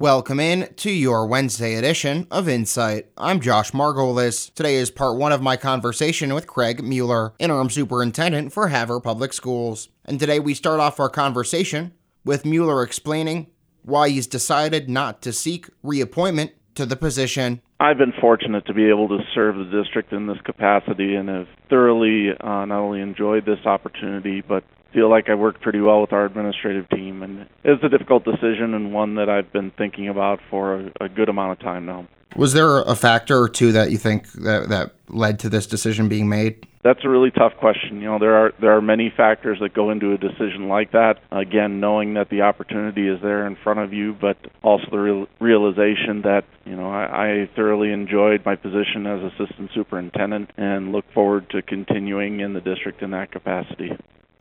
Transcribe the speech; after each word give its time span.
Welcome 0.00 0.38
in 0.38 0.72
to 0.76 0.92
your 0.92 1.26
Wednesday 1.26 1.74
edition 1.74 2.28
of 2.30 2.48
Insight. 2.48 3.08
I'm 3.16 3.40
Josh 3.40 3.72
Margolis. 3.72 4.54
Today 4.54 4.76
is 4.76 4.92
part 4.92 5.18
one 5.18 5.32
of 5.32 5.42
my 5.42 5.56
conversation 5.56 6.34
with 6.34 6.46
Craig 6.46 6.84
Mueller, 6.84 7.32
interim 7.40 7.68
superintendent 7.68 8.52
for 8.52 8.68
Havre 8.68 9.00
Public 9.00 9.32
Schools. 9.32 9.88
And 10.04 10.20
today 10.20 10.38
we 10.38 10.54
start 10.54 10.78
off 10.78 11.00
our 11.00 11.08
conversation 11.08 11.94
with 12.24 12.44
Mueller 12.44 12.84
explaining 12.84 13.48
why 13.82 14.10
he's 14.10 14.28
decided 14.28 14.88
not 14.88 15.20
to 15.22 15.32
seek 15.32 15.68
reappointment 15.82 16.52
to 16.76 16.86
the 16.86 16.94
position. 16.94 17.60
I've 17.80 17.98
been 17.98 18.12
fortunate 18.20 18.66
to 18.66 18.74
be 18.74 18.88
able 18.88 19.08
to 19.08 19.18
serve 19.34 19.56
the 19.56 19.82
district 19.82 20.12
in 20.12 20.28
this 20.28 20.38
capacity 20.44 21.16
and 21.16 21.28
have 21.28 21.48
thoroughly 21.68 22.28
uh, 22.40 22.64
not 22.66 22.78
only 22.78 23.00
enjoyed 23.00 23.44
this 23.44 23.66
opportunity 23.66 24.42
but 24.42 24.62
feel 24.92 25.10
like 25.10 25.28
I 25.28 25.34
worked 25.34 25.60
pretty 25.60 25.80
well 25.80 26.00
with 26.00 26.12
our 26.12 26.24
administrative 26.24 26.88
team, 26.90 27.22
and 27.22 27.48
it's 27.64 27.82
a 27.82 27.88
difficult 27.88 28.24
decision 28.24 28.74
and 28.74 28.92
one 28.92 29.16
that 29.16 29.28
I've 29.28 29.52
been 29.52 29.70
thinking 29.72 30.08
about 30.08 30.40
for 30.50 30.74
a, 30.74 30.92
a 31.02 31.08
good 31.08 31.28
amount 31.28 31.52
of 31.52 31.58
time 31.60 31.86
now. 31.86 32.06
Was 32.36 32.52
there 32.52 32.80
a 32.80 32.94
factor 32.94 33.40
or 33.40 33.48
two 33.48 33.72
that 33.72 33.90
you 33.90 33.98
think 33.98 34.30
that 34.32 34.68
that 34.68 34.92
led 35.08 35.38
to 35.40 35.48
this 35.48 35.66
decision 35.66 36.08
being 36.08 36.28
made? 36.28 36.66
That's 36.84 37.00
a 37.04 37.08
really 37.08 37.30
tough 37.30 37.54
question. 37.58 38.00
You 38.00 38.08
know, 38.08 38.18
there 38.18 38.36
are 38.36 38.52
there 38.60 38.76
are 38.76 38.82
many 38.82 39.12
factors 39.14 39.58
that 39.60 39.74
go 39.74 39.90
into 39.90 40.12
a 40.12 40.18
decision 40.18 40.68
like 40.68 40.92
that. 40.92 41.20
Again, 41.32 41.80
knowing 41.80 42.14
that 42.14 42.28
the 42.28 42.42
opportunity 42.42 43.08
is 43.08 43.20
there 43.22 43.46
in 43.46 43.56
front 43.56 43.80
of 43.80 43.92
you, 43.92 44.14
but 44.18 44.36
also 44.62 44.84
the 44.90 44.98
real, 44.98 45.26
realization 45.40 46.22
that 46.22 46.44
you 46.64 46.76
know 46.76 46.90
I, 46.90 47.44
I 47.44 47.50
thoroughly 47.56 47.92
enjoyed 47.92 48.44
my 48.44 48.56
position 48.56 49.06
as 49.06 49.32
assistant 49.32 49.70
superintendent 49.74 50.50
and 50.56 50.92
look 50.92 51.06
forward 51.12 51.50
to 51.50 51.62
continuing 51.62 52.40
in 52.40 52.52
the 52.52 52.60
district 52.60 53.02
in 53.02 53.10
that 53.10 53.32
capacity. 53.32 53.90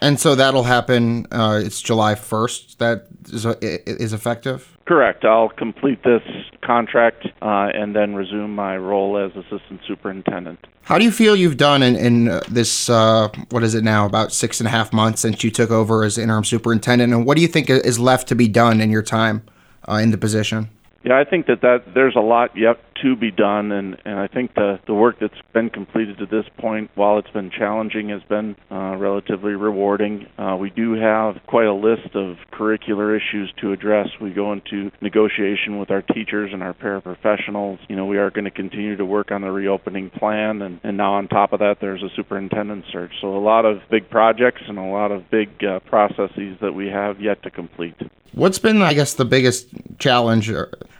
And 0.00 0.18
so 0.18 0.34
that'll 0.34 0.64
happen. 0.64 1.26
Uh, 1.30 1.60
it's 1.64 1.80
July 1.80 2.14
1st 2.14 2.78
that 2.78 3.06
is, 3.26 3.44
is 3.86 4.12
effective? 4.12 4.76
Correct. 4.84 5.24
I'll 5.24 5.48
complete 5.48 6.02
this 6.02 6.22
contract 6.60 7.26
uh, 7.40 7.70
and 7.72 7.94
then 7.94 8.14
resume 8.14 8.54
my 8.54 8.76
role 8.76 9.16
as 9.16 9.30
assistant 9.36 9.80
superintendent. 9.86 10.66
How 10.82 10.98
do 10.98 11.04
you 11.04 11.12
feel 11.12 11.36
you've 11.36 11.56
done 11.56 11.82
in, 11.82 11.94
in 11.94 12.28
uh, 12.28 12.40
this, 12.50 12.90
uh, 12.90 13.28
what 13.50 13.62
is 13.62 13.74
it 13.74 13.84
now, 13.84 14.06
about 14.06 14.32
six 14.32 14.60
and 14.60 14.66
a 14.66 14.70
half 14.70 14.92
months 14.92 15.20
since 15.20 15.44
you 15.44 15.50
took 15.50 15.70
over 15.70 16.02
as 16.02 16.18
interim 16.18 16.44
superintendent? 16.44 17.12
And 17.12 17.24
what 17.24 17.36
do 17.36 17.42
you 17.42 17.48
think 17.48 17.70
is 17.70 17.98
left 17.98 18.28
to 18.28 18.34
be 18.34 18.48
done 18.48 18.80
in 18.80 18.90
your 18.90 19.02
time 19.02 19.44
uh, 19.88 19.94
in 19.94 20.10
the 20.10 20.18
position? 20.18 20.68
Yeah, 21.04 21.18
I 21.18 21.24
think 21.24 21.46
that, 21.46 21.60
that 21.62 21.94
there's 21.94 22.16
a 22.16 22.20
lot 22.20 22.56
yet 22.56 22.78
to 23.02 23.16
be 23.16 23.30
done, 23.30 23.72
and, 23.72 23.96
and 24.04 24.18
I 24.18 24.26
think 24.28 24.54
the, 24.54 24.78
the 24.86 24.94
work 24.94 25.16
that's 25.20 25.34
been 25.52 25.70
completed 25.70 26.18
to 26.18 26.26
this 26.26 26.44
point, 26.58 26.90
while 26.94 27.18
it's 27.18 27.30
been 27.30 27.50
challenging, 27.50 28.08
has 28.10 28.22
been 28.22 28.56
uh, 28.70 28.96
relatively 28.96 29.52
rewarding. 29.52 30.26
Uh, 30.38 30.56
we 30.58 30.70
do 30.70 30.94
have 30.94 31.36
quite 31.46 31.66
a 31.66 31.74
list 31.74 32.14
of 32.14 32.36
curricular 32.52 33.16
issues 33.16 33.52
to 33.60 33.72
address. 33.72 34.08
We 34.20 34.30
go 34.30 34.52
into 34.52 34.90
negotiation 35.00 35.78
with 35.78 35.90
our 35.90 36.02
teachers 36.02 36.50
and 36.52 36.62
our 36.62 36.74
paraprofessionals. 36.74 37.78
You 37.88 37.96
know, 37.96 38.06
we 38.06 38.18
are 38.18 38.30
going 38.30 38.44
to 38.44 38.50
continue 38.50 38.96
to 38.96 39.04
work 39.04 39.30
on 39.30 39.42
the 39.42 39.50
reopening 39.50 40.10
plan, 40.10 40.62
and, 40.62 40.80
and 40.82 40.96
now 40.96 41.14
on 41.14 41.28
top 41.28 41.52
of 41.52 41.60
that, 41.60 41.78
there's 41.80 42.02
a 42.02 42.10
superintendent 42.16 42.84
search. 42.92 43.12
So 43.20 43.36
a 43.36 43.38
lot 43.38 43.64
of 43.64 43.80
big 43.90 44.08
projects 44.08 44.62
and 44.66 44.78
a 44.78 44.82
lot 44.82 45.12
of 45.12 45.28
big 45.30 45.48
uh, 45.64 45.80
processes 45.80 46.56
that 46.60 46.72
we 46.72 46.86
have 46.88 47.20
yet 47.20 47.42
to 47.42 47.50
complete. 47.50 47.94
What's 48.34 48.58
been, 48.58 48.80
I 48.80 48.94
guess, 48.94 49.14
the 49.14 49.26
biggest 49.26 49.68
challenge? 49.98 50.50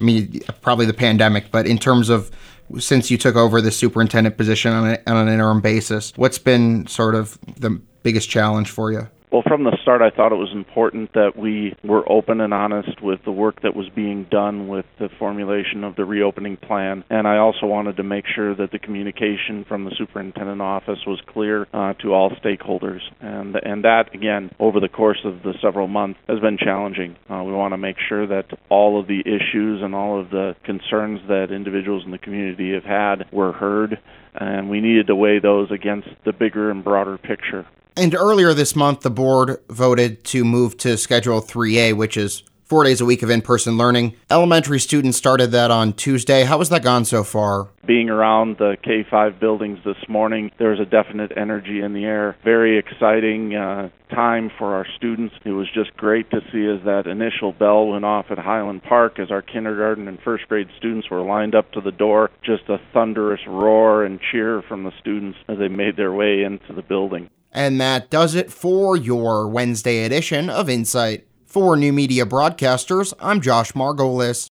I 0.00 0.04
mean, 0.04 0.40
probably 0.60 0.86
the 0.86 0.94
pandemic, 0.94 1.50
but 1.50 1.66
in 1.66 1.78
terms 1.78 2.08
of 2.08 2.30
since 2.78 3.10
you 3.10 3.18
took 3.18 3.36
over 3.36 3.60
the 3.60 3.70
superintendent 3.70 4.36
position 4.36 4.72
on, 4.72 4.90
a, 4.90 4.98
on 5.06 5.16
an 5.16 5.28
interim 5.32 5.60
basis, 5.60 6.12
what's 6.16 6.38
been 6.38 6.86
sort 6.86 7.14
of 7.14 7.38
the 7.56 7.70
biggest 8.02 8.28
challenge 8.28 8.70
for 8.70 8.92
you? 8.92 9.08
Well, 9.36 9.44
from 9.46 9.64
the 9.64 9.76
start, 9.82 10.00
I 10.00 10.08
thought 10.08 10.32
it 10.32 10.36
was 10.36 10.54
important 10.54 11.12
that 11.12 11.32
we 11.36 11.76
were 11.84 12.10
open 12.10 12.40
and 12.40 12.54
honest 12.54 13.02
with 13.02 13.20
the 13.26 13.30
work 13.30 13.60
that 13.64 13.76
was 13.76 13.86
being 13.94 14.24
done 14.30 14.66
with 14.66 14.86
the 14.98 15.10
formulation 15.18 15.84
of 15.84 15.94
the 15.94 16.06
reopening 16.06 16.56
plan. 16.56 17.04
And 17.10 17.28
I 17.28 17.36
also 17.36 17.66
wanted 17.66 17.98
to 17.98 18.02
make 18.02 18.24
sure 18.34 18.54
that 18.54 18.70
the 18.72 18.78
communication 18.78 19.66
from 19.68 19.84
the 19.84 19.94
superintendent 19.98 20.62
office 20.62 21.00
was 21.06 21.20
clear 21.28 21.66
uh, 21.74 21.92
to 22.00 22.14
all 22.14 22.30
stakeholders. 22.42 23.00
And, 23.20 23.56
and 23.56 23.84
that, 23.84 24.14
again, 24.14 24.52
over 24.58 24.80
the 24.80 24.88
course 24.88 25.20
of 25.22 25.42
the 25.42 25.52
several 25.60 25.86
months, 25.86 26.18
has 26.30 26.40
been 26.40 26.56
challenging. 26.56 27.16
Uh, 27.28 27.42
we 27.42 27.52
want 27.52 27.74
to 27.74 27.78
make 27.78 27.96
sure 28.08 28.26
that 28.26 28.46
all 28.70 28.98
of 28.98 29.06
the 29.06 29.20
issues 29.20 29.82
and 29.82 29.94
all 29.94 30.18
of 30.18 30.30
the 30.30 30.56
concerns 30.64 31.20
that 31.28 31.48
individuals 31.52 32.04
in 32.06 32.10
the 32.10 32.16
community 32.16 32.72
have 32.72 32.84
had 32.84 33.30
were 33.32 33.52
heard 33.52 33.98
and 34.38 34.70
we 34.70 34.80
needed 34.80 35.06
to 35.06 35.16
weigh 35.16 35.40
those 35.40 35.70
against 35.70 36.08
the 36.24 36.32
bigger 36.32 36.70
and 36.70 36.84
broader 36.84 37.16
picture. 37.18 37.66
And 37.98 38.14
earlier 38.14 38.52
this 38.52 38.76
month, 38.76 39.00
the 39.00 39.10
board 39.10 39.58
voted 39.70 40.22
to 40.24 40.44
move 40.44 40.76
to 40.78 40.98
Schedule 40.98 41.40
3A, 41.40 41.94
which 41.96 42.18
is 42.18 42.42
four 42.66 42.84
days 42.84 43.00
a 43.00 43.06
week 43.06 43.22
of 43.22 43.30
in 43.30 43.40
person 43.40 43.78
learning. 43.78 44.14
Elementary 44.30 44.80
students 44.80 45.16
started 45.16 45.52
that 45.52 45.70
on 45.70 45.94
Tuesday. 45.94 46.44
How 46.44 46.58
has 46.58 46.68
that 46.68 46.82
gone 46.82 47.06
so 47.06 47.24
far? 47.24 47.68
Being 47.86 48.10
around 48.10 48.58
the 48.58 48.76
K 48.82 49.06
5 49.08 49.40
buildings 49.40 49.78
this 49.84 49.96
morning, 50.08 50.50
there's 50.58 50.78
a 50.78 50.84
definite 50.84 51.32
energy 51.38 51.80
in 51.80 51.94
the 51.94 52.04
air. 52.04 52.36
Very 52.44 52.76
exciting 52.78 53.54
uh, 53.54 53.88
time 54.10 54.50
for 54.58 54.74
our 54.74 54.86
students. 54.96 55.34
It 55.46 55.52
was 55.52 55.68
just 55.72 55.96
great 55.96 56.28
to 56.32 56.40
see 56.52 56.66
as 56.66 56.84
that 56.84 57.06
initial 57.06 57.52
bell 57.52 57.86
went 57.86 58.04
off 58.04 58.26
at 58.30 58.38
Highland 58.38 58.82
Park 58.82 59.18
as 59.18 59.30
our 59.30 59.42
kindergarten 59.42 60.06
and 60.06 60.18
first 60.20 60.48
grade 60.48 60.68
students 60.76 61.08
were 61.08 61.22
lined 61.22 61.54
up 61.54 61.72
to 61.72 61.80
the 61.80 61.92
door. 61.92 62.30
Just 62.44 62.68
a 62.68 62.78
thunderous 62.92 63.40
roar 63.46 64.04
and 64.04 64.20
cheer 64.32 64.62
from 64.68 64.84
the 64.84 64.92
students 65.00 65.38
as 65.48 65.58
they 65.58 65.68
made 65.68 65.96
their 65.96 66.12
way 66.12 66.42
into 66.42 66.74
the 66.74 66.82
building. 66.82 67.30
And 67.56 67.80
that 67.80 68.10
does 68.10 68.34
it 68.34 68.52
for 68.52 68.98
your 68.98 69.48
Wednesday 69.48 70.04
edition 70.04 70.50
of 70.50 70.68
Insight. 70.68 71.26
For 71.46 71.74
New 71.74 71.90
Media 71.90 72.26
Broadcasters, 72.26 73.14
I'm 73.18 73.40
Josh 73.40 73.72
Margolis. 73.72 74.48